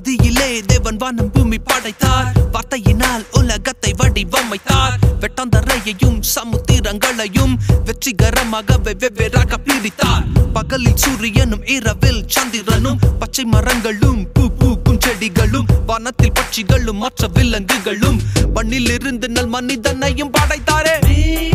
[0.00, 2.32] ஆதியிலே தேவன் வானம் பூமி படைத்தார்.
[2.52, 4.96] வார்த்தையினால் உலகத்தை வடிவமைத்தார்.
[5.20, 10.24] வெட்டாந்தரையையும் சமுத்திரங்களையும் வெற்றிகரமாக வெவ்வேறாக பிரித்தார்.
[10.52, 18.20] பகலில் சூரியனும் இரவில் சந்திரனும் பச்சை மரங்களும் பூ பூக்கும் செடிகளும் வானத்தில் பட்சிகளும் மற்ற விலங்குகளும்
[18.54, 21.49] மண்ணில் இருந்து நல் மனிதனையும் படைத்தாரே.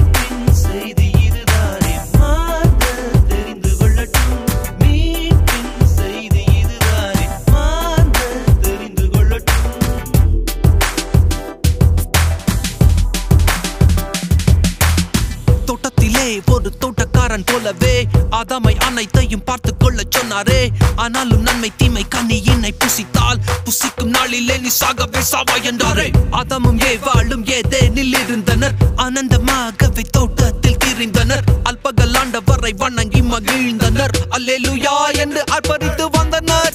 [16.25, 18.07] தோட்டத்திலே ஒரு தோட்டக்காரன் போலவே.
[18.31, 20.67] ஆதாமை அனைத்தையும் பார்த்து கொள்ள சொன்னாரே.
[20.95, 26.11] ஆனாலும் நன்மை தீமை கனியினை புசித்தால் புசிக்கும் நாளிலே நீ சாகவே சாவா என்றாரே.
[26.31, 28.73] ஆதாமும் ஏவாளும் ஏதேனில் இருந்தனர்.
[28.95, 31.45] ஆனந்தமாகவே தோட்டத்தில் திரிந்தனர்.
[31.63, 34.15] அல்பகல் ஆண்டவரை வணங்கி மகிழ்ந்தனர்.
[34.31, 36.73] அல்லேலுயா என்று ஆர்ப்பரித்து வந்தனர்.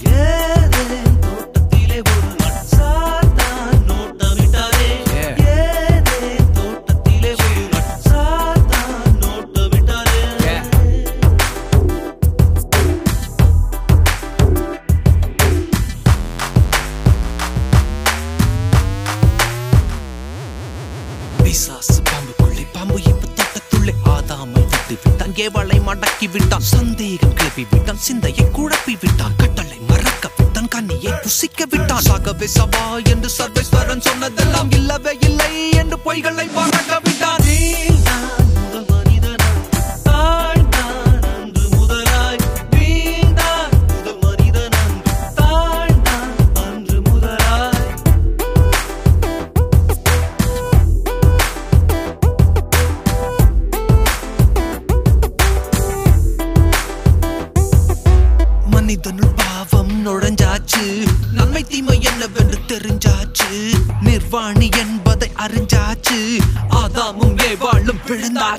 [25.40, 32.04] ஏவலை மடக்கி விட்டான் சந்தேகம் கிளப்பி விட்டான் சிந்தையை குழப்பி விட்டான் கட்டளை மறக்க விட்டான் கண்ணியை புசிக்க விட்டான்
[32.06, 40.59] சாகவே சபா என்று சர்வேஸ்வரன் சொன்னதெல்லாம் இல்லவே இல்லை என்று பொய்களை பாராட்ட விட்டான் நீதான் முதல் மனிதனாய்,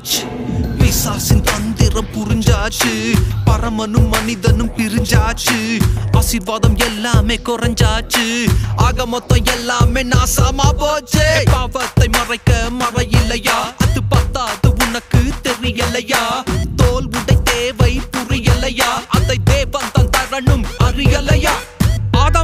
[0.02, 3.16] விழுந்தாச்சு பிசாசின் தந்திரம் புரிஞ்சாச்சு.
[3.46, 5.58] பரமனும் மனிதனும் பிரிஞ்சாச்சு.
[6.12, 8.48] ஆசிர்வாதம் எல்லாமே குறைஞ்சாச்சு.
[8.76, 11.44] ஆக மொத்தம் எல்லாமே நாசமா போச்சு.
[11.52, 16.24] பாவத்தை மறைக்க மழை இல்லையா அது பத்தாது உனக்கு தெரியலையா?
[16.76, 18.92] தோல் உடை தேவை புரியலையா?
[19.10, 21.54] அதை தேவன் தான் தரணும் அறியலையா?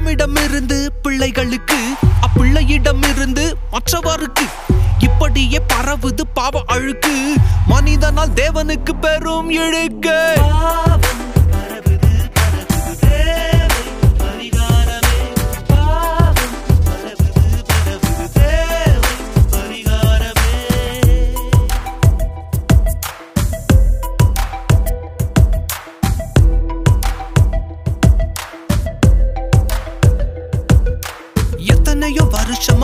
[0.07, 1.77] நம்மிடமிருந்து பிள்ளைகளுக்கு
[2.21, 4.45] அப்பிள்ளையிடமிருந்து மற்றவருக்கு
[4.99, 7.33] இப்படியே பரவுது பாவ அழுக்கு.
[7.67, 10.41] மனிதனால் தேவனுக்கு பெரும் இழுக்கு.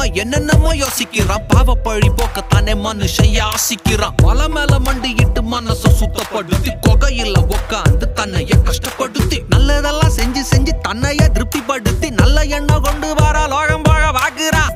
[0.03, 1.45] வருஷமா என்னென்னமோ யோசிக்கிறான்.
[1.47, 4.15] பாவ பழி போக்கத்தானே மனுஷன் யாசிக்கிறான்.
[4.23, 12.43] மலை மேல மண்டியிட்டு மனச சுத்தப்படுத்தி கொகையில உக்காந்து தன்னைய கஷ்டப்படுத்தி நல்லதெல்லாம் செஞ்சு செஞ்சு தன்னைய திருப்திப்படுத்தி நல்ல
[12.57, 14.71] எண்ணம் கொண்டு வர லோகம் போக வாக்குறான்.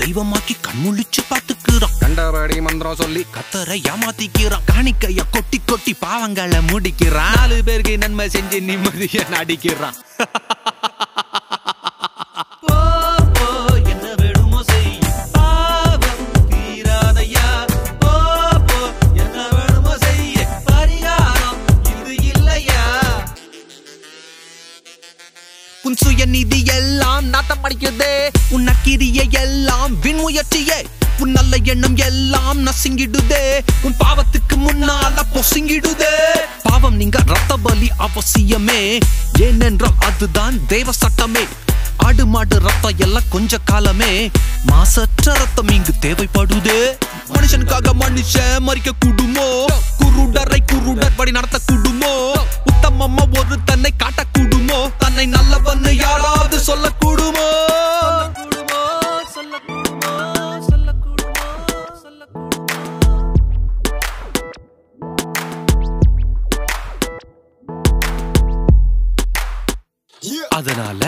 [0.00, 1.52] தெய்வமாக்கி கண்முழிச்சு பார்த்து
[2.16, 4.60] கண்டபடி மந்திரம் சொல்லி கத்தரை ஏமாத்திக்கிறான்.
[4.72, 7.36] காணிக்கைய கொட்டி கொட்டி பாவங்களை முடிக்கிறான்.
[7.36, 9.94] நாலு பேருக்கு நன்மை செஞ்சு நிம்மதியை நடிக்கிறான்.
[35.56, 36.14] சிங்கிடுதே.
[36.62, 39.00] பாவம் நீங்க ரத்த பலி அவசியமே.
[39.38, 41.44] ஏனென்றால் அதுதான் தேவ சட்டமே.
[41.96, 44.30] ஆடு மாடு ரத்தம் எல்லாம் கொஞ்ச காலமே.
[44.64, 46.98] மாசற்ற ரத்தம் இங்கு தேவைப்படுதே.
[47.34, 49.64] மனுஷனுக்காக மனுஷன் மறிக்க கூடுமோ
[49.98, 52.32] குருடரை குருடர் படி நடத்த கூடுமோ
[52.72, 56.92] உத்தமம்மா ஒரு தன்னை காட்ட கூடுமோ தன்னை நல்லவன்னு யாராவது சொல்ல
[70.66, 71.04] அதனால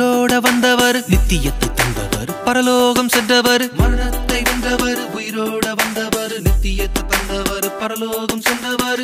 [0.00, 0.96] உயிரோட வந்தவர்.
[1.08, 2.42] நித்தியத்தை தந்தவர்.
[2.44, 3.64] பரலோகம் சென்றவர்.
[3.74, 5.00] மரணத்தை வென்றவர்.
[5.16, 6.34] உயிரோட வந்தவர்.
[6.42, 7.78] நித்தியத்தை தந்தவர்.
[7.78, 9.02] பரலோகம் சென்றவர்.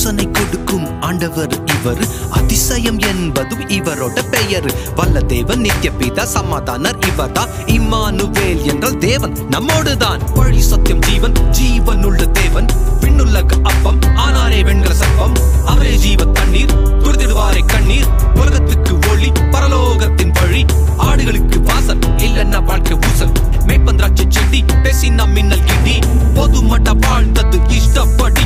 [0.00, 2.06] யோசனை கொடுக்கும் ஆண்டவர் இவர்.
[2.30, 4.94] அதிசயம் என்பது இவரோட பெயர்.
[4.96, 10.20] வல்ல தேவன் நித்திய பிதா சமாதானர் இவர்தா இம்மானுவேல் என்றால் தேவன் நம்மோடுதான்.
[10.34, 12.66] வழி சத்தியம் ஜீவன் ஜீவன் உள்ள தேவன்.
[13.00, 15.66] விண்ணுலக அப்பம் ஆனாரே வெண்கல சர்ப்பம்.
[15.66, 18.06] அவரே ஜீவ தண்ணீர் துரிதிடுவாரே கண்ணீர்.
[18.34, 20.64] உலகத்துக்கு ஒளி பரலோகத்தின் வழி.
[20.98, 23.32] ஆடுகளுக்கு வாசல் இல்லன்னா வாழ்க்கை ஊசல்.
[23.66, 26.02] மேய்ப்பந்திராட்சி செடி பேசினா மின்னல் கிடி
[26.34, 28.40] பொதுமட்ட வாழ்ந்தது இஷ்டப்படி.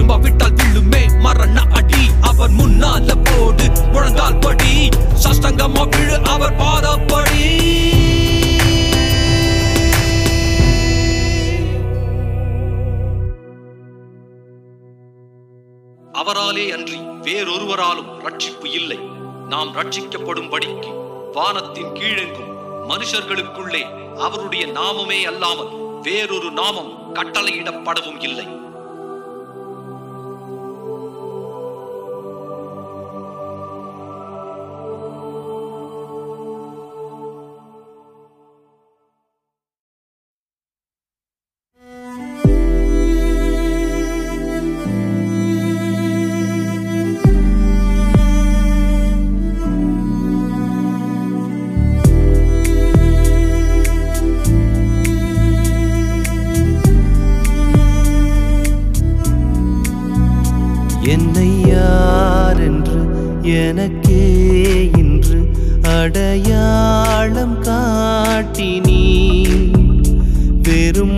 [0.00, 4.88] திரும்ப விட்டால் விழுமே மரண அடி அவர் முன்னால போடு முழங்கால் படி
[5.22, 7.42] சஷ்டங்கமா விழு அவர் பாதப்படி.
[16.12, 18.98] அவராலே அன்றி வேறொருவராலும் ரட்சிப்பு இல்லை.
[19.48, 20.92] நாம் ரட்சிக்கப்படும்படிக்கு
[21.32, 22.54] வானத்தின் கீழெங்கும்
[22.88, 23.84] மனுஷர்களுக்குள்ளே
[24.16, 28.48] அவருடைய நாமமே அல்லாமல் வேறொரு நாமம் கட்டளையிடப்படவும் இல்லை.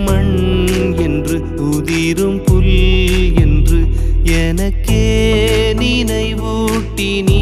[0.05, 0.35] மண்
[0.97, 1.37] என்று
[1.67, 2.73] உதிரும் புல்
[3.41, 3.79] என்று
[4.41, 5.03] எனக்கே
[5.79, 7.41] நினைவூட்டி நீ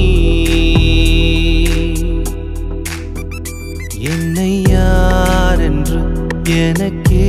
[4.12, 6.00] என்னை யார் என்று
[6.60, 7.28] எனக்கே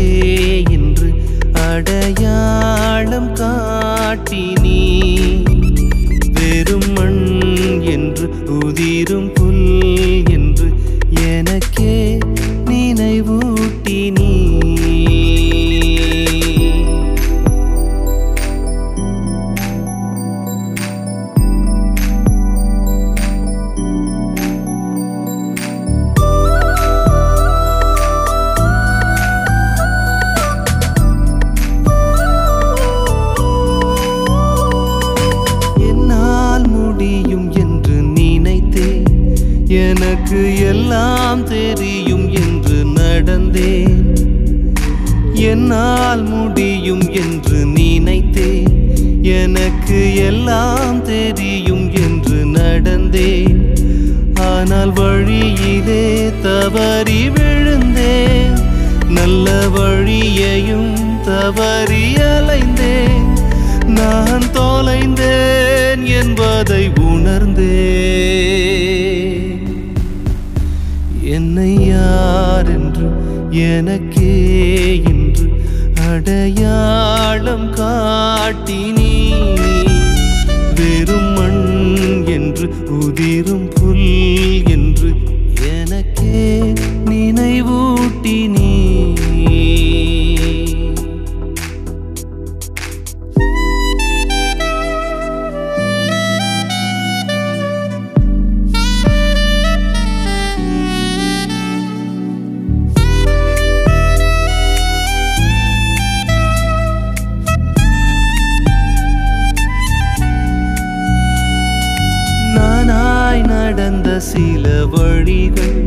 [114.35, 115.83] சில வழிகள்.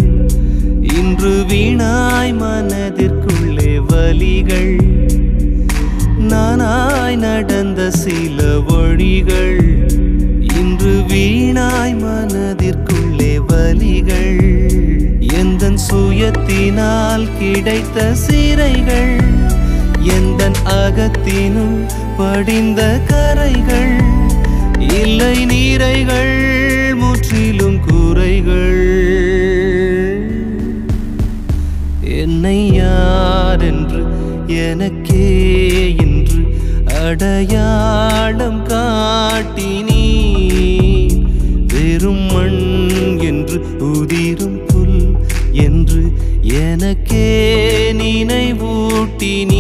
[0.81, 4.79] இன்று வீணாய் மனதிற்குள்ளே வலிகள்.
[6.29, 9.87] நானாய் நடந்த சில வழிகள்.
[10.59, 14.69] இன்று வீணாய் மனதிற்குள்ளே வலிகள்.
[15.33, 19.21] எந்த சுயத்தினால் கிடைத்த சிறைகள்.
[19.99, 21.85] எந்த அகத்தினும்
[22.17, 24.01] படிந்த கரைகள்.
[24.79, 26.54] இல்லை நீரைகள்.
[32.95, 34.01] யாரென்று
[34.63, 35.27] எனக்கே
[36.03, 36.41] இன்று
[37.01, 40.03] அடையாளம் காட்டினீ
[41.73, 42.61] வெறும் மண்
[43.29, 43.57] என்று
[43.89, 44.99] உதிரும் புல்
[45.65, 46.01] என்று
[46.63, 47.27] எனக்கே
[47.99, 49.54] நினைவூட்டினி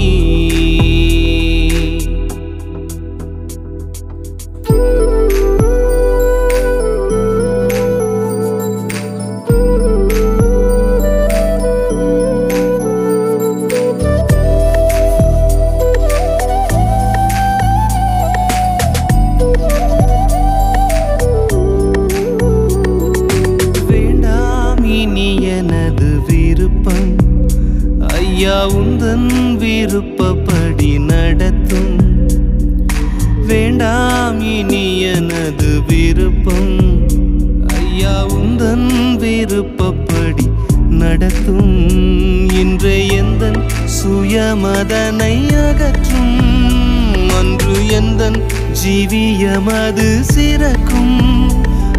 [48.85, 51.15] ஜீவியமது சிறக்கும்.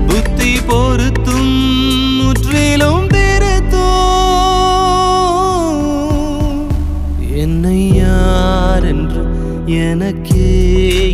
[0.07, 1.55] புத்தி பொருத்தும்
[2.19, 3.89] முற்றிலும் திருத்தோ
[7.35, 9.25] என்னை யார் என்று
[9.67, 11.06] எனக்கே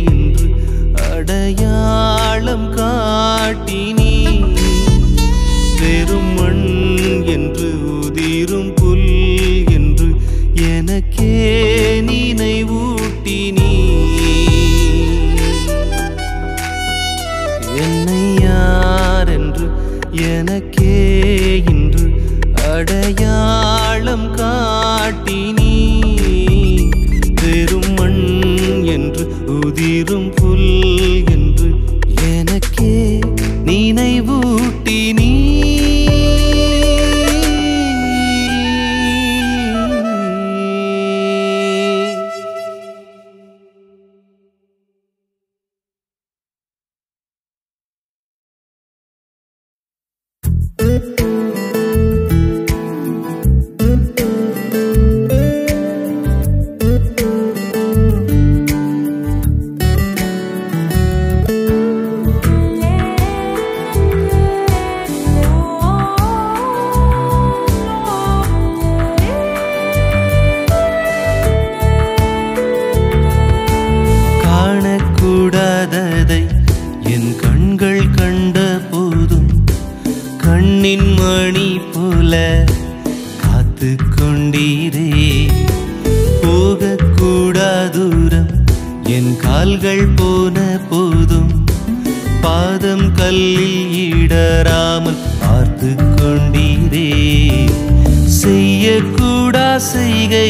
[98.83, 100.49] செய்ய கூடா செய்கை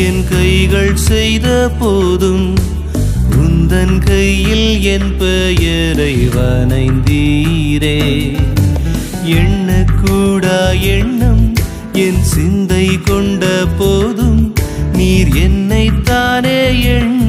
[0.00, 1.46] என் கைகள் செய்த
[1.78, 2.48] போதும்
[3.36, 7.96] உந்தன் கையில் என் பெயரை வனைந்தீரே
[9.38, 10.60] எண்ணக்கூடா
[10.90, 11.42] எண்ணம்
[12.02, 13.46] என் சிந்தை கொண்ட
[13.80, 14.44] போதும்
[14.92, 16.60] நீர் என்னைத்தானே
[16.90, 17.21] எண்ண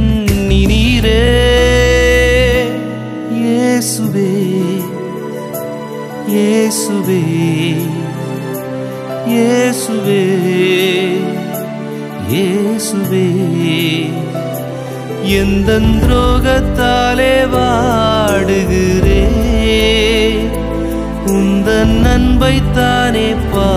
[15.65, 19.21] எந்தன் துரோகத்தாலே வாடுகிறே?
[21.33, 23.69] உந்தன் அன்பைத்தானே பா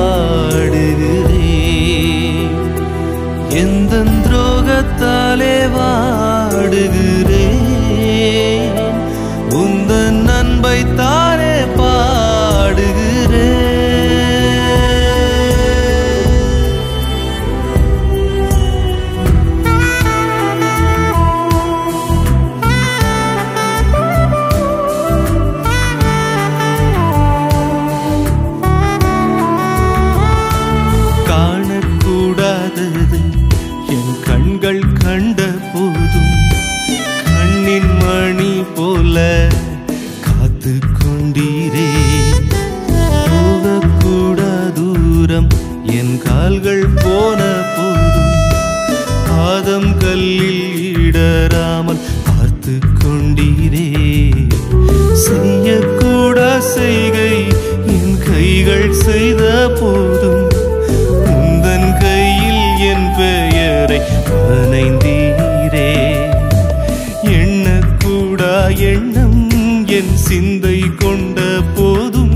[70.37, 71.41] சிந்தை கொண்ட
[71.77, 72.33] போதும்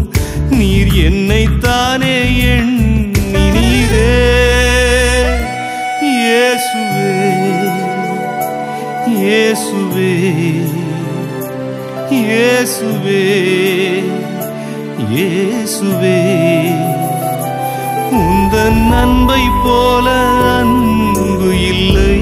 [0.51, 2.15] நீர் என்னை தானே
[2.53, 4.13] எண்ணினீரே.
[6.11, 7.11] இயேசுவே
[9.17, 10.13] இயேசுவே
[12.21, 13.25] இயேசுவே
[15.13, 16.19] இயேசுவே.
[18.23, 20.09] உந்தன் அன்பை போல
[20.57, 22.19] அன்பு இல்லை.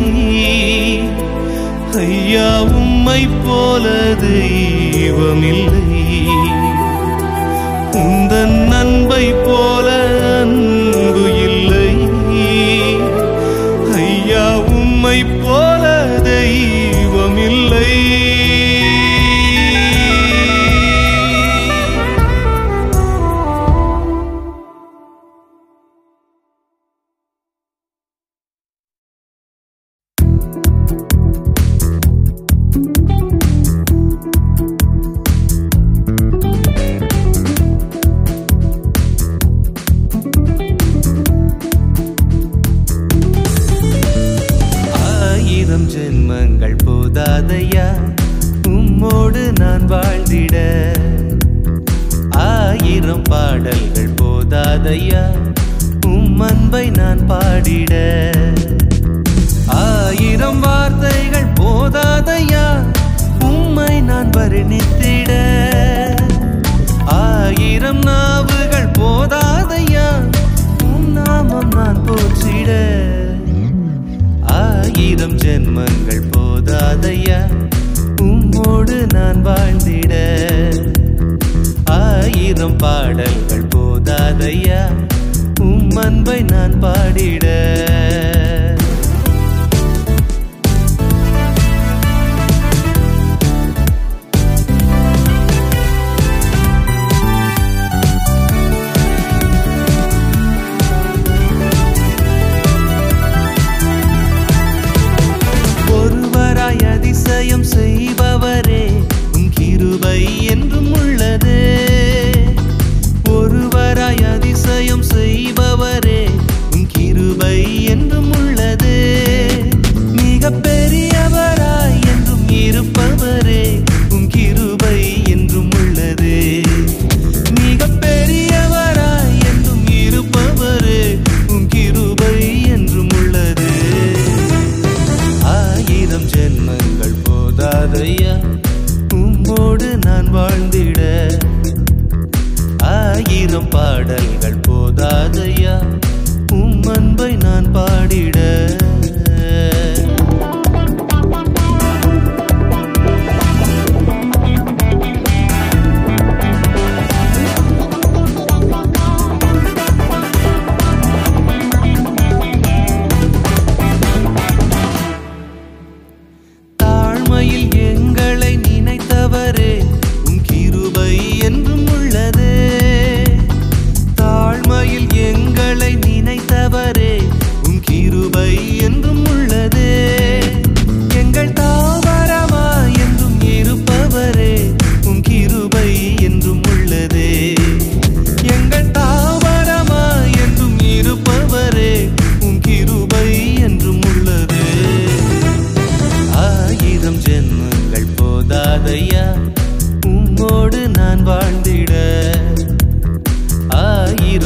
[2.06, 3.84] ஐயா உம்மை போல
[4.24, 4.87] தெய்வம்.
[5.10, 5.82] தெய்வமில்லை
[8.00, 9.56] உந்தன் அன்பை போ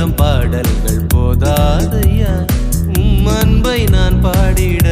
[0.03, 2.33] ஆயிரம் பாடல்கள் போதாதையா?
[2.95, 4.87] உம் அன்பை நான் பாடிட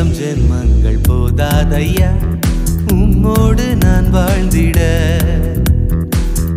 [0.00, 2.10] ஆயிரம் ஜென்மங்கள் போதாதையா?
[2.92, 4.78] உம்மோடு நான் வாழ்ந்திட.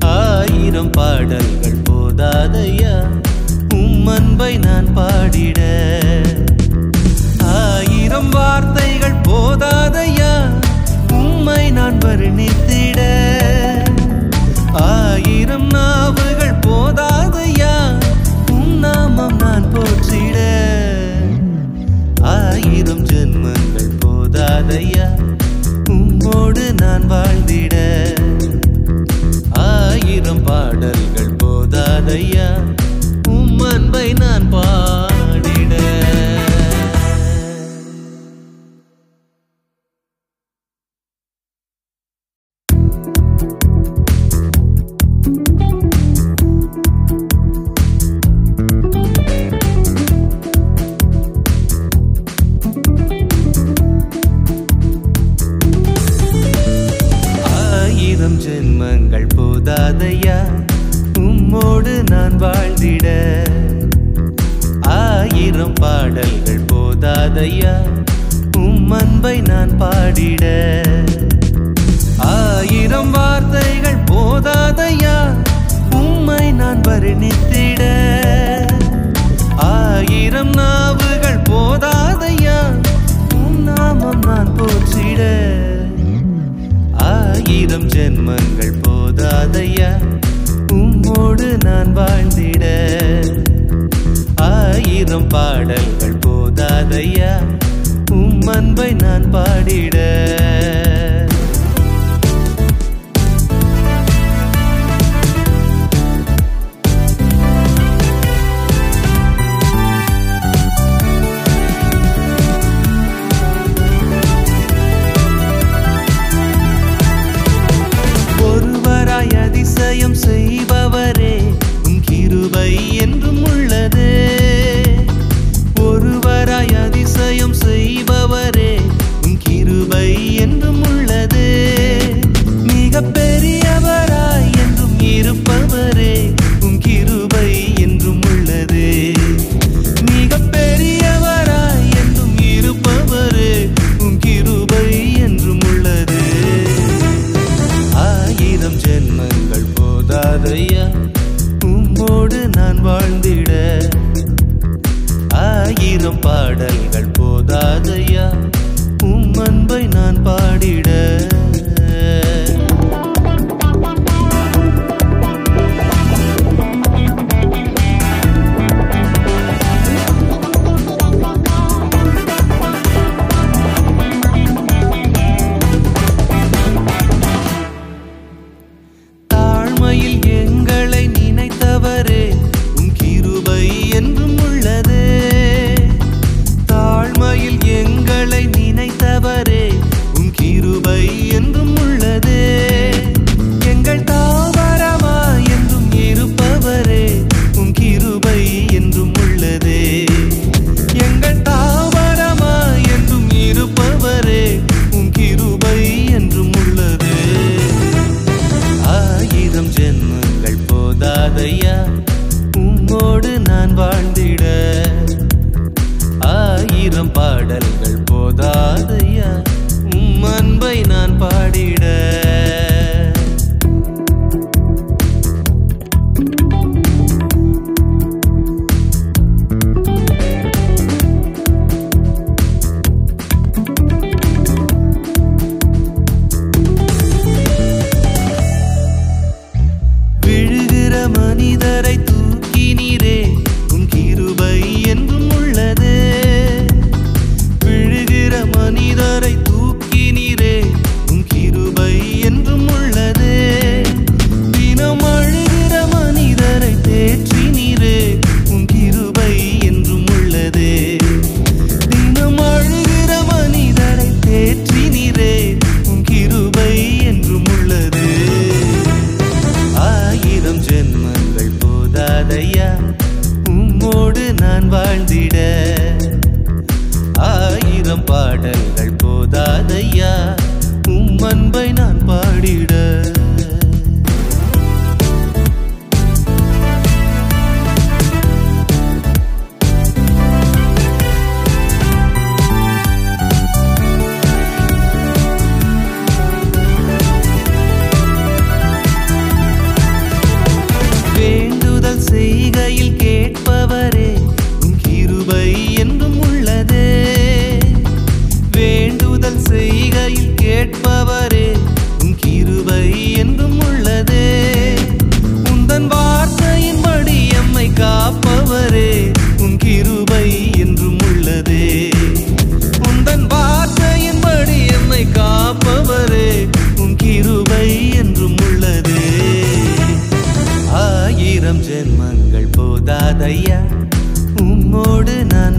[0.05, 3.07] ஆயிரம் பாடல்கள் போதாதையா?
[3.73, 5.59] உம் அன்பை நான் பாடிட.
[7.43, 10.51] ஆயிரம் வார்த்தைகள் போதாதையா?
[11.11, 12.99] உம்மை நான் வருணித்திட.
[14.73, 16.32] ஆயிரம் நாவு
[23.13, 25.07] ஜென்மங்கள் போதாதையா?
[25.89, 27.75] உம்மோடு நான் வாழ்ந்திட.
[29.51, 32.75] ஆயிரம் பாடல்கள் போதாதையா?
[33.29, 35.02] உம் அன்பை நான் பா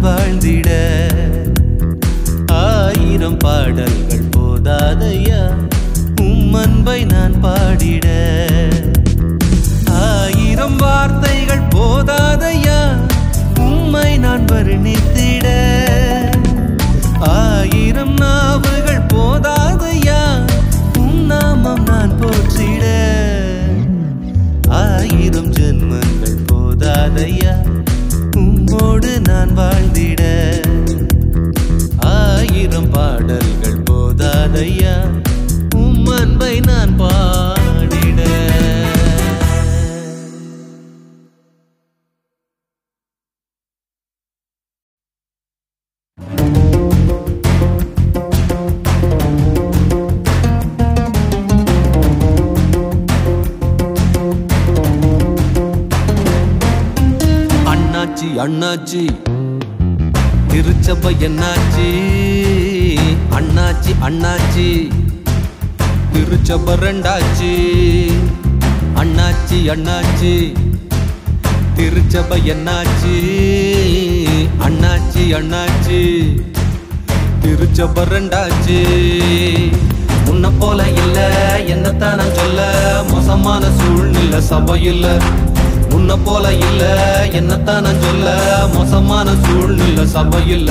[0.05, 0.69] வாழ்ந்திட.
[2.47, 5.55] ஆயிரம் பாடல்கள் போதாதையா?
[6.21, 8.07] உம் அன்பை நான் பாடிட.
[9.91, 12.97] ஆயிரம் வார்த்தைகள் போதாதையா?
[13.59, 15.47] உம்மை நான் வருணித்திட.
[17.19, 20.47] ஆயிரம் நாவுகள் போதாதையா?
[20.99, 22.85] உம் நாமம் நான் போற்றிட.
[24.69, 27.64] ஆயிரம் ஜென்மங்கள் போதாதையா?
[34.55, 34.95] போதாதையா
[35.77, 38.21] உம் அன்பை நான் பாடிட.
[57.73, 59.03] அண்ணாச்சி அண்ணாச்சி
[60.51, 61.89] திருச்சபை என்னாச்சி?
[63.35, 64.69] அண்ணாச்சி அண்ணாச்சி.
[66.13, 67.53] திருச்சபரண்டாச்சி
[68.95, 70.35] அண்ணாச்சி அண்ணாச்சி.
[71.77, 73.15] திருச்சப என்னாச்சி?
[74.59, 76.01] அண்ணாச்சி அண்ணாச்சி.
[77.43, 78.79] திருச்சபரண்டாச்சி
[80.27, 81.19] உன்னை போல இல்ல
[81.67, 82.61] என்னத்தான் நான் சொல்ல?
[83.11, 85.07] மோசமான சூழ்நிலை சபையில்
[86.05, 86.99] உன்னை போல இல்ல.
[87.33, 88.41] என்னத்தான் நான் சொல்ல?
[88.73, 90.69] மோசமான சூழ்நிலை சபையில்.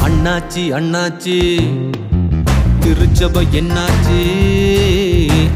[0.00, 1.70] அண்ணாச்சி அண்ணாச்சி.
[2.80, 4.22] திருச்சபை என்னாச்சி?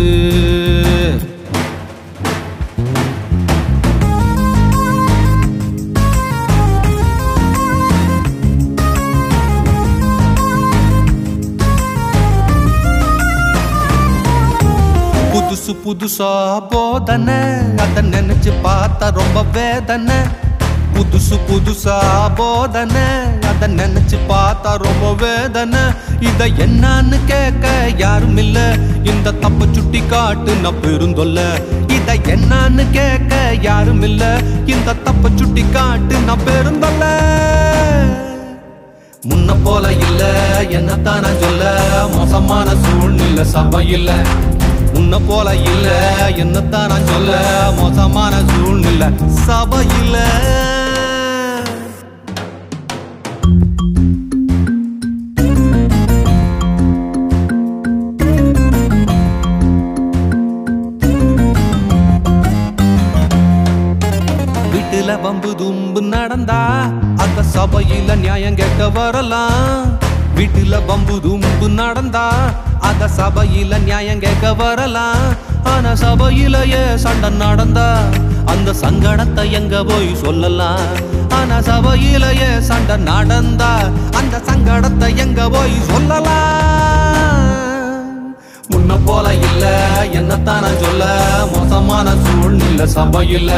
[15.69, 17.35] புதுசு புதுசா போதனை.
[17.77, 20.15] அத நினைச்சு பார்த்தா ரொம்ப வேதனை.
[20.95, 21.99] புதுசு புதுசா
[22.35, 23.03] போதனை.
[23.49, 25.81] அத நினைச்சு பார்த்தா ரொம்ப வேதனை.
[26.21, 28.77] இத என்னன்னு கேட்க யாரும் இல்ல.
[29.05, 31.61] இந்த தப்ப சுட்டி காட்டு நான் பெருந்தொல்ல.
[31.87, 34.41] இத என்னன்னு கேட்க யாரும் இல்ல.
[34.67, 37.05] இந்த தப்ப சுட்டி காட்டு நான் பெருந்தொல்ல.
[39.29, 40.25] முன்ன போல இல்ல
[40.61, 41.91] என்னத்தான் சொல்ல.
[42.13, 44.11] மோசமான சூழ்நிலை சபையில்
[45.09, 45.89] முன்ன போல இல்ல.
[46.29, 47.37] என்னத்தான் நான் சொல்ல?
[47.77, 49.09] மோசமான சூழ்நிலை.
[49.29, 50.17] சபையில்.
[64.73, 70.07] வீட்டுல வம்பு தும்பு நடந்தா அந்த சபையில நியாயம் கேட்க வரலாம்.
[70.39, 72.25] வீட்டுல பம்பு தும்பு நடந்தா
[72.89, 75.25] அந்த சபையில நியாயம் கேட்க வரலாம்.
[75.65, 77.87] ஆனா சபையிலேயே சண்டை நடந்தா
[78.53, 80.85] அந்த சங்கடத்தை எங்க போய் சொல்லலாம்?
[81.39, 83.71] ஆனா சபையிலேயே சண்டை நடந்தா
[84.19, 86.55] அந்த சங்கடத்தை எங்க போய் சொல்லலாம்?
[88.71, 89.65] முன்ன போல இல்ல
[90.13, 91.05] என்னத்தான சொல்ல?
[91.55, 93.55] மோசமான சூழ்நிலை சபையில்.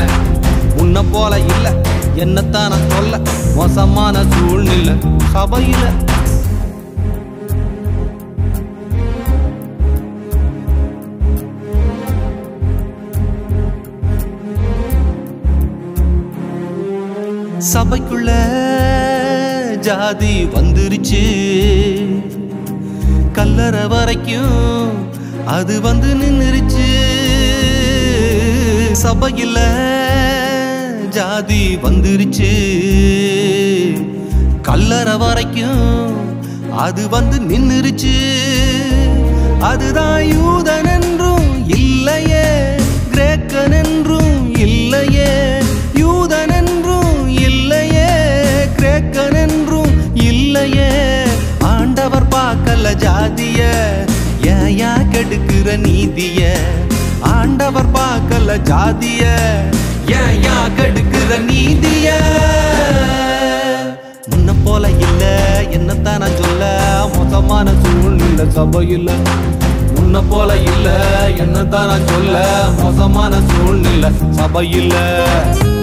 [0.78, 1.66] முன்ன போல இல்ல
[2.14, 3.20] என்னத்தான சொல்ல?
[3.54, 4.94] மோசமான சூழ்நிலை
[5.32, 5.88] சபையில்.
[17.72, 18.30] சபைக்குள்ள
[19.86, 21.22] ஜாதி வந்துருச்சு.
[23.32, 24.88] கல்லறை வரைக்கும்
[25.56, 26.88] அது வந்து நின்னுருச்சு
[29.02, 29.60] சபையில்
[31.18, 32.52] ஜாதி வந்துருச்சு.
[34.62, 35.86] கல்லறை வரைக்கும்
[36.86, 38.16] அது வந்து நின்னுருச்சு
[39.70, 42.46] அதுதான் யூதன் என்றும் இல்லையே
[43.14, 45.32] கிரேக்கன் என்றும் இல்லையே.
[53.00, 53.60] ஜாதிய
[54.42, 56.40] ஏயா கெடுக்கிற நீதிய.
[57.20, 59.22] ஆண்டவர் பார்க்கல ஜாதிய
[60.06, 62.08] ஏயா கெடுக்கிற நீதிய.
[64.30, 65.24] முன்ன போல இல்ல
[65.70, 66.64] என்னத்தான் நான் சொல்ல?
[67.16, 69.10] மோசமான சூழ்நிலை சபையில்.
[69.94, 70.88] முன்ன போல இல்ல
[71.38, 72.44] என்னத்தான் நான் சொல்ல?
[72.82, 75.79] மோசமான சூழ்நிலை சபையில்.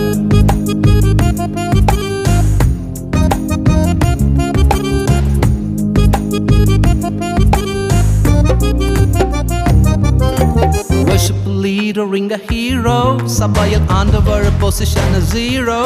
[11.97, 12.97] Leader ring a hero.
[13.25, 15.79] சபையில் ஆண்டவர் பொசிஷன் ஜீரோ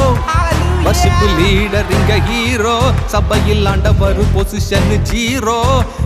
[0.85, 5.57] வர்ஷிப்பு லீடர் இங்க ஹீரோ சபையில் ஆண்டவர் பொசிஷன் ஜீரோ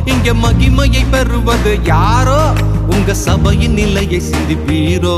[0.06, 2.42] இங்க மகிமையை பெறுவது யாரோ?
[2.88, 5.16] உங்க சபையின் நிலையை சிந்திப்பீரோ?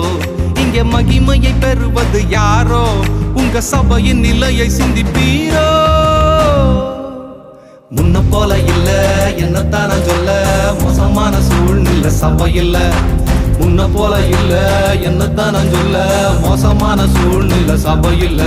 [0.64, 2.84] இங்க மகிமையை பெறுவது யாரோ?
[3.34, 5.68] உங்க சபையின் நிலையை சிந்திப்பீரோ?
[7.96, 8.90] முன்ன போல இல்ல
[9.38, 10.30] என்னத்தான் சொல்ல
[10.84, 12.76] மோசமான சூழ்நிலை சபையில்.
[13.60, 14.54] உன்னை போல இல்ல
[14.94, 16.30] என்னத்தான் நான் சொல்ல?
[16.42, 18.42] மோசமான சூழ்நிலை சபையில்.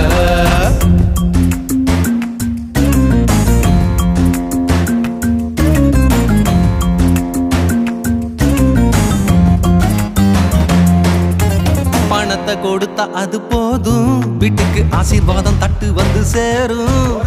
[12.09, 14.37] பணத்தை கொடுத்தா அது போதும்.
[14.37, 17.17] வீட்டுக்கு ஆசீர்வாதம் தட்டு வந்து சேரும்.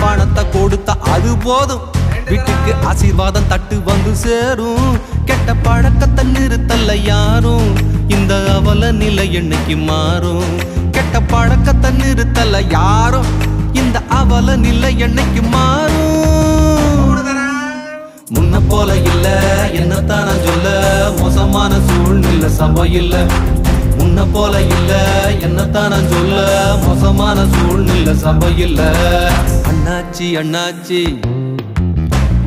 [0.00, 1.80] பணத்தை கொடுத்தா அது போதும்.
[2.28, 5.14] வீட்டுக்கு ஆசீர்வாதம் தட்டு வந்து சேரும்.
[5.26, 7.68] கெட்ட பழக்கத்தை நிறுத்தல்ல யாரும்?
[8.08, 10.56] இந்த அவல நிலை என்னைக்கு மாறும்?
[10.90, 13.30] கெட்ட பழக்கத்தை நிறுத்தல்ல யாரும்?
[13.72, 16.14] இந்த அவல நிலை என்னைக்கு மாறும்?
[18.34, 19.26] முன்ன போல இல்ல
[19.72, 20.68] என்னத்தான் சொல்ல?
[21.20, 23.12] மோசமான சூழ்நிலை சபையில்
[23.98, 24.92] முன்ன போல இல்ல
[25.46, 26.40] என்னத்தான் சொல்ல?
[26.86, 28.76] மோசமான சூழ்நிலை சபையில்
[29.70, 31.00] அண்ணாச்சி அண்ணாச்சி.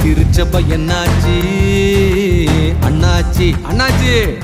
[0.03, 1.37] திருச்சபை என்னாச்சி?
[2.89, 4.37] அண்ணாச்சி அண்ணாச்சி.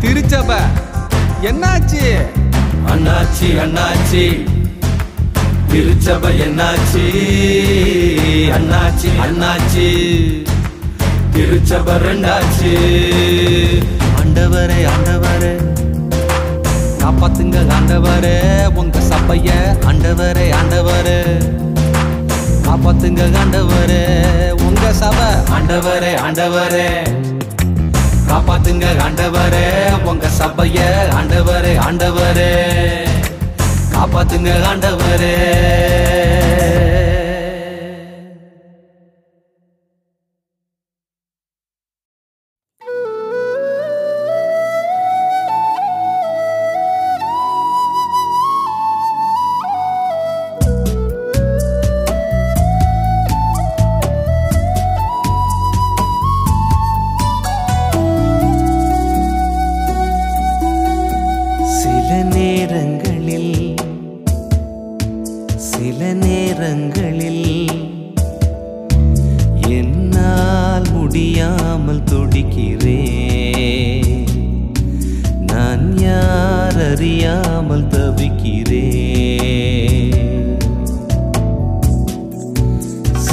[0.00, 0.56] திருச்சபை
[1.42, 2.16] என்னாச்சு?
[2.86, 4.48] அண்ணாச்சி அண்ணாச்சி.
[5.68, 7.04] திருச்சபை என்னாச்சு?
[8.56, 9.88] அண்ணாச்சி அண்ணாச்சி.
[11.32, 12.72] திருச்சபை ரெண்டாச்சு.
[14.22, 15.52] ஆண்டவரே ஆண்டவரே.
[16.98, 18.66] காப்பாத்துங்க ஆண்டவரே.
[18.74, 21.48] உங்க சபைய ஆண்டவரே ஆண்டவரே.
[22.70, 24.02] காப்பாத்துங்க ஆண்டவரே
[24.66, 26.84] உங்க சபை ஆண்டவரே ஆண்டவரே.
[28.28, 29.64] காப்பாத்துங்க ஆண்டவரே
[30.04, 30.78] உங்க சபைய
[31.14, 32.50] ஆண்டவரே ஆண்டவரே.
[33.92, 35.34] காப்பாத்துங்க ஆண்டவரே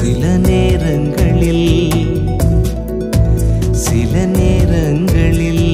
[0.07, 1.69] சில நேரங்களில்
[3.71, 5.67] சில நேரங்களில்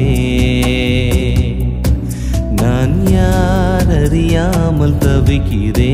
[2.62, 5.93] நான் யார் அறியாமல் தவிக்கிறேன்.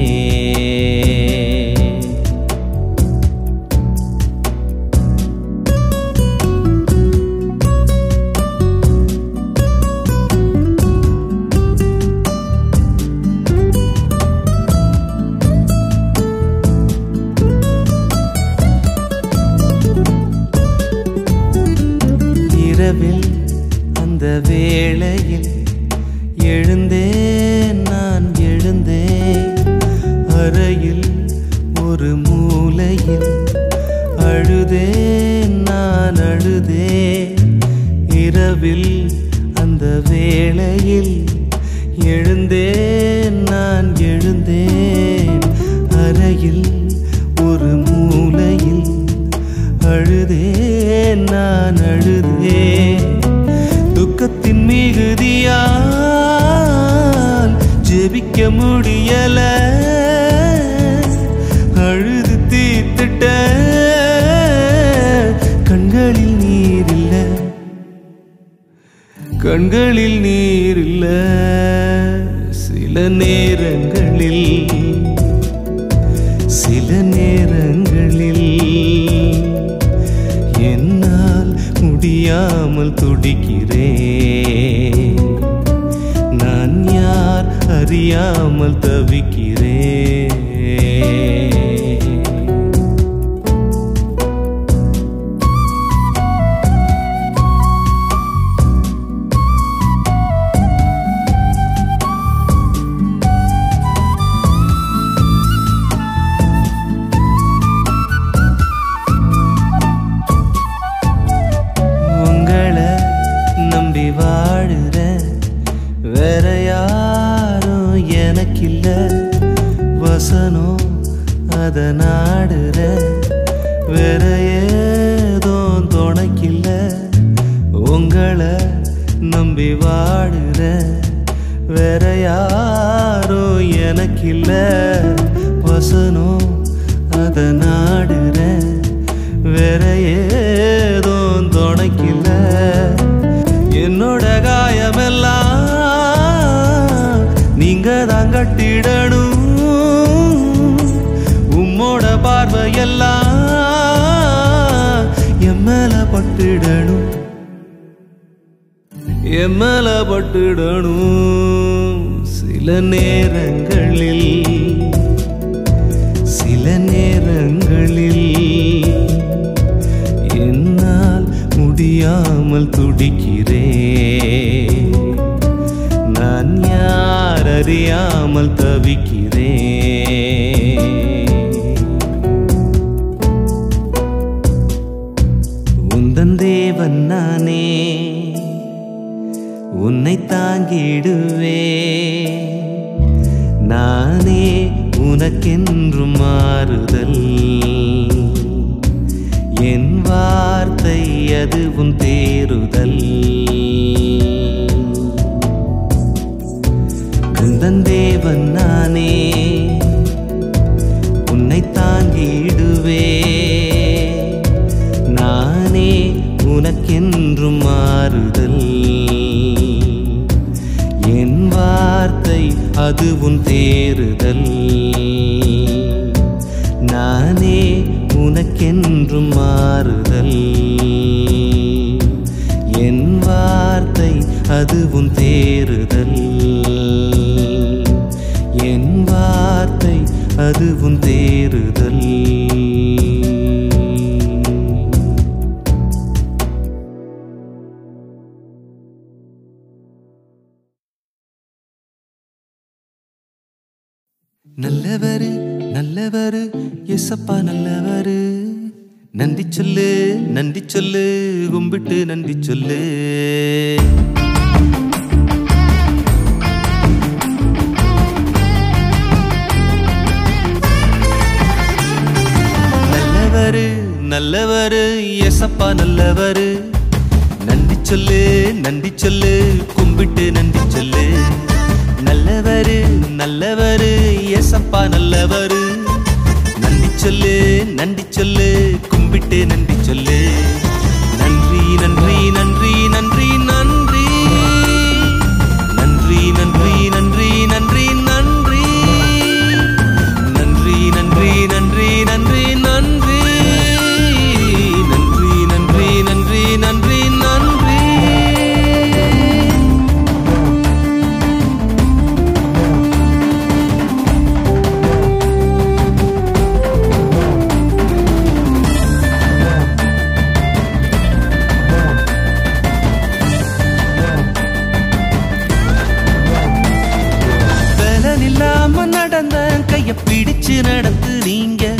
[329.86, 331.75] நடந்த பிடிச்சு நடத்து நீங்க.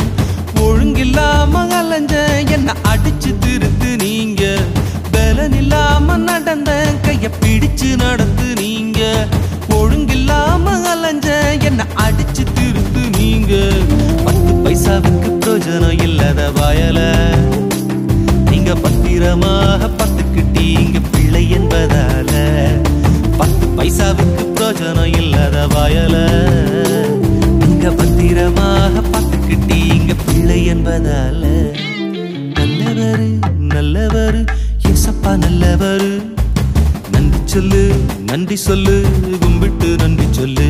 [0.56, 2.14] ஒழுங்கில்லாம அலைஞ்ச
[2.50, 4.56] என்ன அடிச்சு திருத்து நீங்க.
[5.10, 9.26] பலன் இல்லாம நடந்த கைய பிடிச்சு நடத்து நீங்க.
[9.68, 11.28] ஒழுங்கில்லாம அலைஞ்ச
[11.62, 13.68] என்ன அடிச்சு திருத்து நீங்க.
[14.24, 17.00] பத்து பைசாவுக்கு பிரயோஜனம் இல்லாத வயல.
[18.50, 22.32] நீங்க பத்திரமாக பார்த்துக்கிட்டீங்க பிள்ளை என்பதால.
[23.36, 26.16] பத்து பைசாவுக்கு பிரயோஜனம் இல்லாத வயல.
[28.40, 31.42] நீங்க பார்த்துக்கிட்டீங்க பிள்ளை என்பதால.
[32.58, 33.28] நல்லவரு
[33.68, 34.46] நல்லவரு
[34.88, 36.12] ஏசப்பா நல்லவரு.
[37.12, 37.92] நன்றி சொல்லு
[38.26, 39.04] நன்றி சொல்லு
[39.40, 40.68] கும்பிட்டு நன்றி சொல்லு.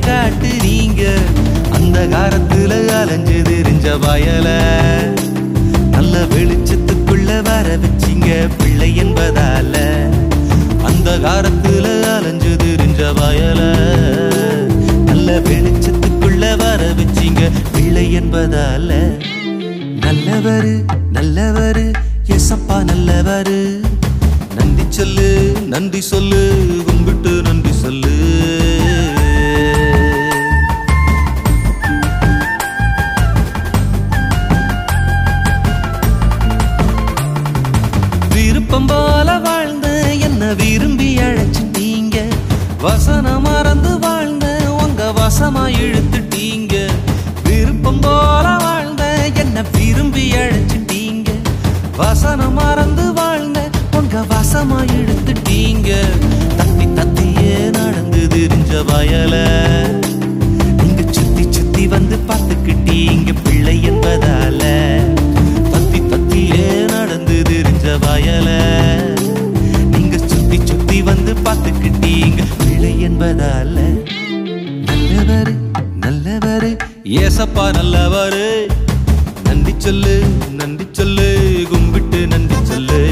[0.00, 1.08] காட்டுறீங்க
[1.72, 4.48] அந்த காரத்துல அலைஞ்சு தெரிஞ்ச வயல.
[5.90, 9.76] நல்ல வெளிச்சத்துக்குள்ள வர வச்சிங்க பிள்ளை என்பதால.
[10.84, 13.60] அந்த காரத்துல அலைஞ்சு தெரிஞ்ச வயல.
[15.04, 19.18] நல்ல வெளிச்சத்துக்குள்ள வர வச்சிங்க பிள்ளை என்பதால.
[20.00, 20.82] நல்லவரு
[21.12, 21.92] நல்லவரு
[22.26, 23.80] எசப்பா நல்லவரு.
[24.54, 28.21] நன்றி சொல்லு நன்றி சொல்லு கும்பிட்டு நன்றி சொல்லு.
[42.82, 46.74] வசனம் மறந்து வாழ்ந்த உங்க வசமா இழுத்துட்டீங்க.
[47.44, 51.28] விருப்பம் போல வாழ்ந்த என்ன விரும்பி அழைச்சிட்டீங்க.
[51.96, 55.90] வசனம் மறந்து வாழ்ந்த உங்க வசமா இழுத்துட்டீங்க.
[56.58, 59.34] தத்தி தத்தியே நடந்து தெரிஞ்ச வயல.
[60.82, 64.62] நீங்க சுத்தி சுத்தி வந்து பார்த்துக்கிட்டீங்க பிள்ளை என்பதால.
[65.72, 68.48] தத்தி தத்தியே நடந்து தெரிஞ்ச வயல.
[69.90, 72.40] நீங்க சுத்தி சுத்தி வந்து பார்த்துக்கிட்டீங்க.
[72.82, 73.78] இல்லை என்பதால
[74.86, 75.54] நல்லவரு
[76.00, 76.78] நல்லவரு.
[77.04, 78.66] ஏசப்பா நல்லவரு.
[79.44, 81.66] நன்றி சொல்லு நன்றி சொல்லு.
[81.70, 83.10] கும்பிட்டு நன்றி சொல்லு.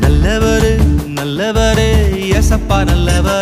[0.00, 0.76] நல்லவரு
[1.14, 1.90] நல்லவரு.
[2.38, 3.41] ஏசப்பா நல்லவர்.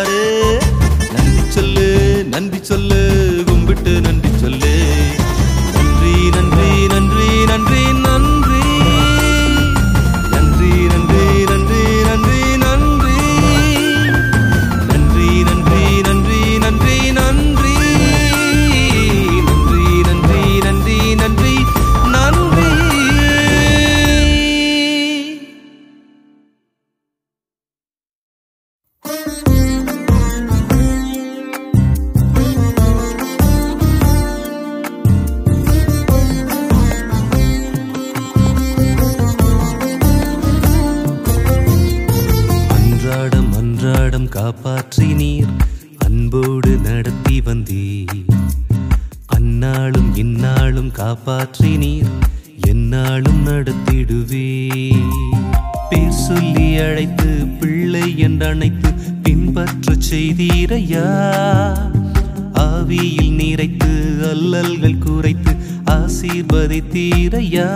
[62.91, 63.91] ஆவியில் நிறைத்து
[64.29, 67.67] அல்லல்கள் குறைத்து ஆசீர்வதித்தீரையா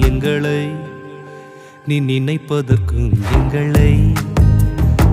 [0.00, 0.70] எங்களை.
[1.86, 4.12] நீ நினைப்பதற்கும் எங்களை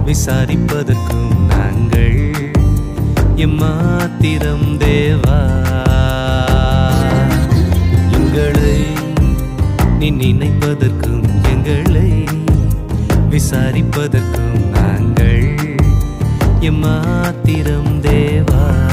[0.05, 2.31] விசாரிப்பதற்கும் நாங்கள்.
[3.35, 5.39] எம்மாத்திரம் தேவா
[8.11, 8.85] எங்களை.
[9.99, 12.23] நீ நினைப்பதற்கும் எங்களை
[13.29, 15.55] விசாரிப்பதற்கும் நாங்கள்.
[16.59, 18.92] எம்மாத்திரம் தேவா.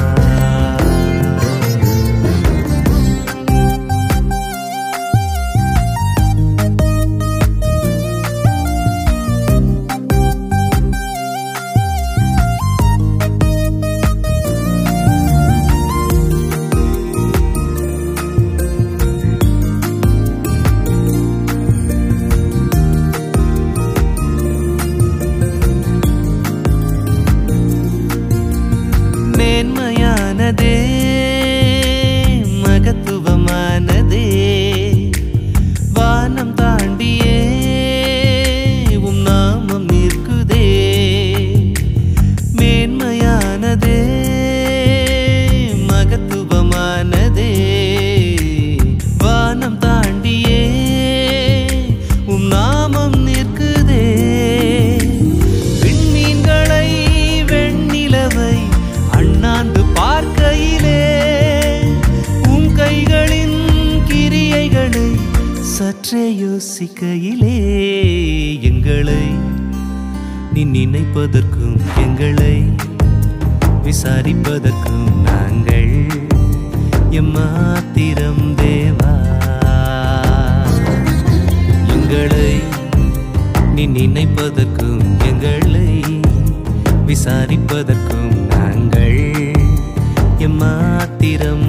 [84.01, 85.89] நினைப்பதற்கும் எங்களை
[87.05, 89.19] விசாரிப்பதற்கும் நாங்கள்
[90.45, 91.67] எம்மாத்திரம்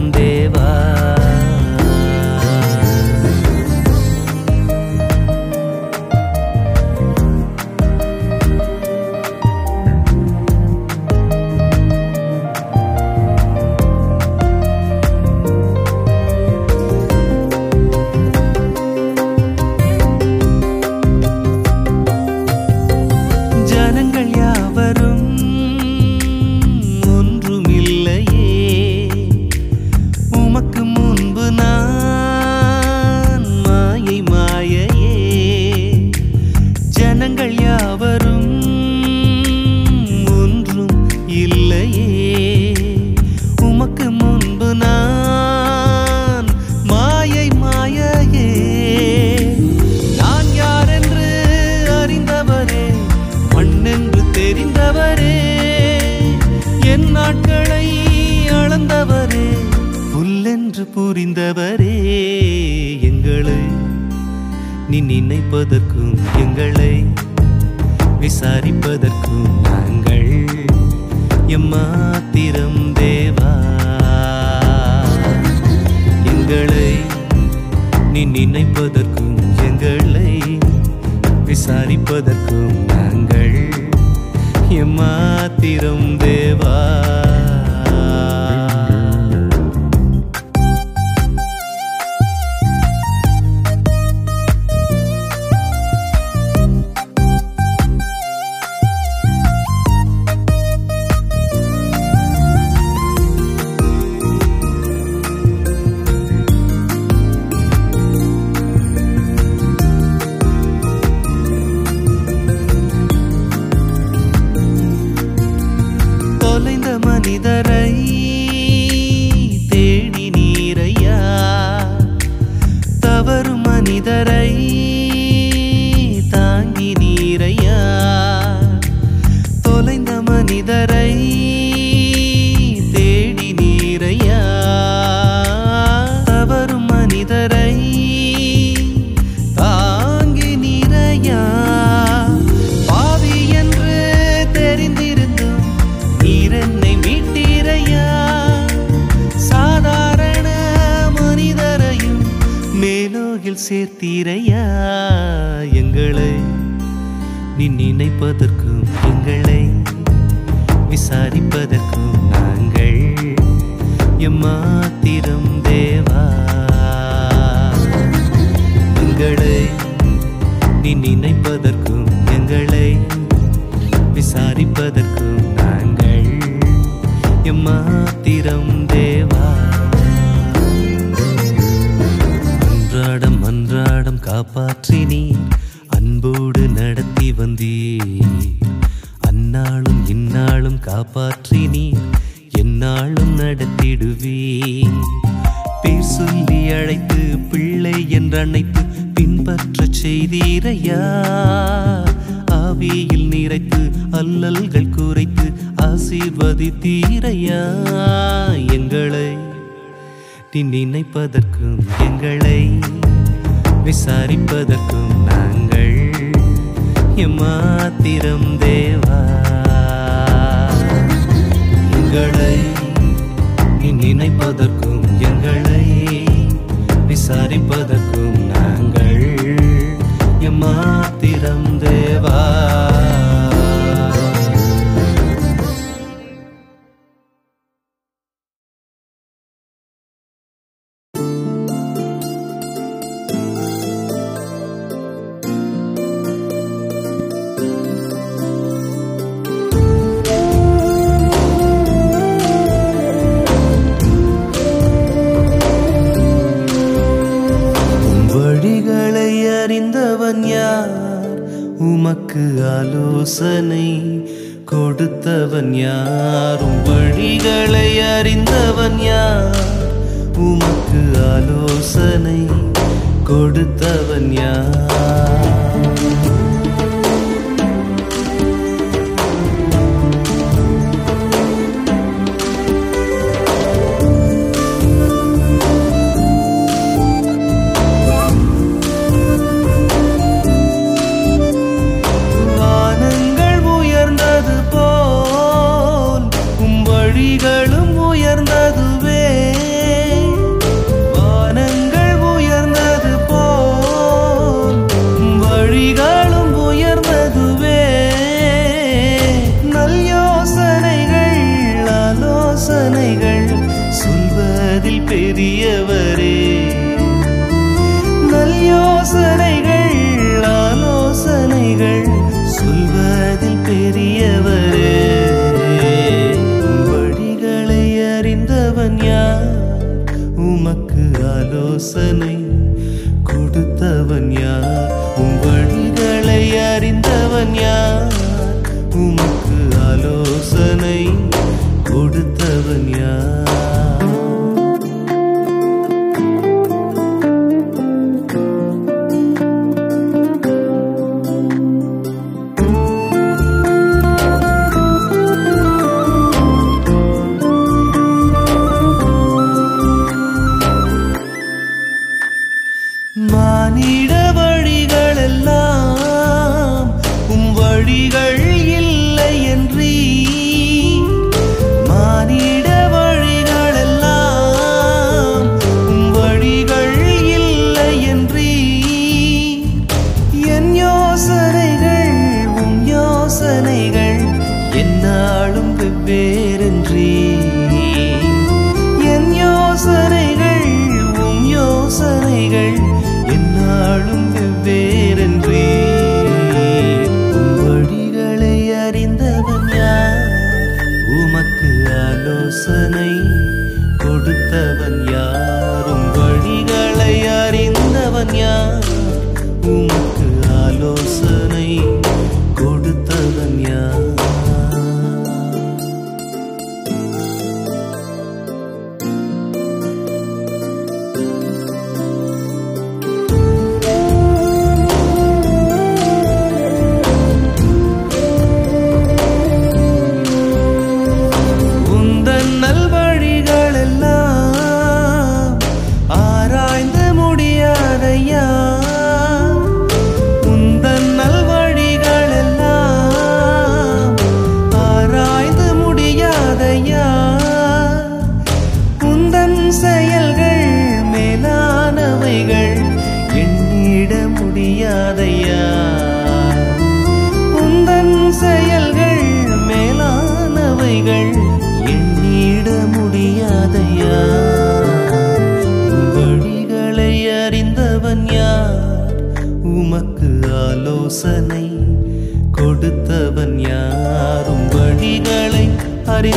[263.41, 263.80] हसन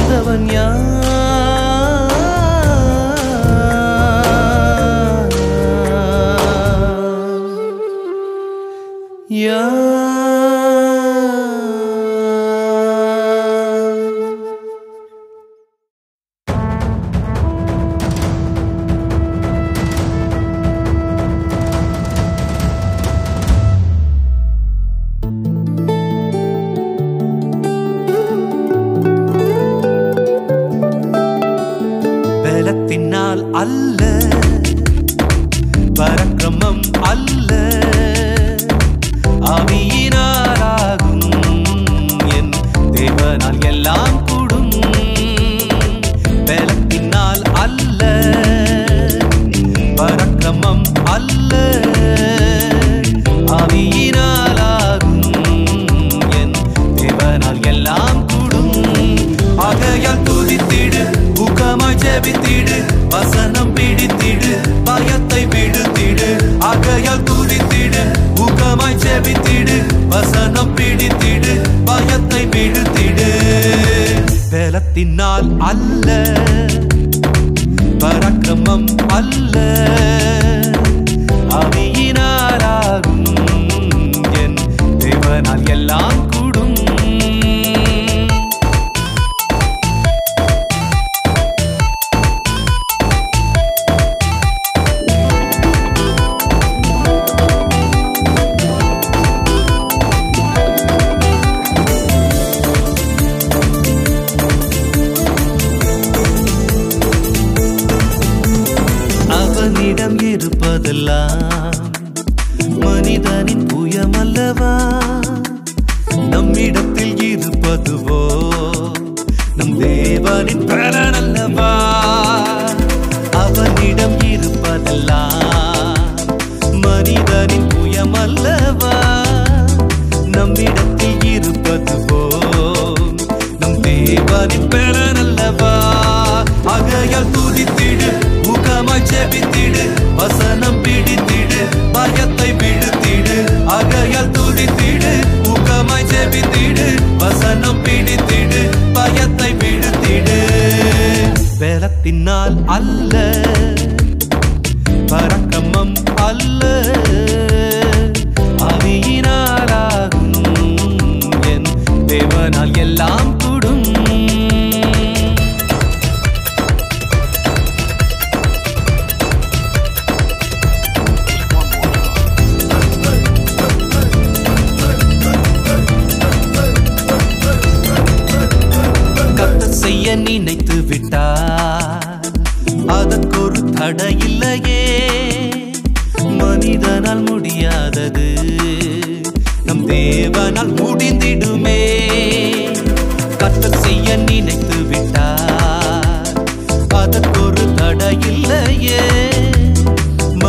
[0.04, 0.43] அறிந்தவன்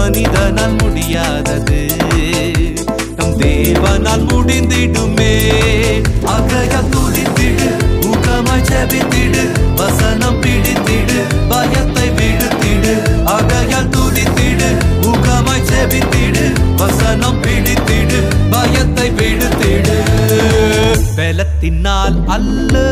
[0.06, 1.78] மனிதனால் முடியாதது.
[3.18, 5.30] நம் தேவனால் முடிந்திடுமே.
[6.34, 7.70] அகக துதித்திடு
[8.04, 9.44] முகம ஜபித்திடு
[9.80, 11.18] வசனம் பிடித்திடு
[11.52, 12.94] பயத்தை விழுத்திடு
[13.36, 14.70] அகக துதித்திடு
[15.06, 16.46] முகம ஜபித்திடு
[16.76, 18.20] வசனம் பிடித்திடு
[18.52, 19.98] பயத்தை விழுத்திடு
[21.18, 22.85] பலத்தினால் அல்ல